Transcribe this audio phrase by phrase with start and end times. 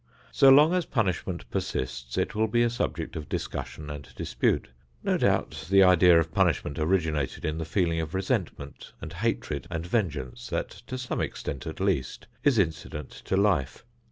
[0.31, 4.69] So long as punishment persists it will be a subject of discussion and dispute.
[5.03, 9.85] No doubt the idea of punishment originated in the feeling of resentment and hatred and
[9.85, 13.85] vengeance that, to some extent at least, is incident to life.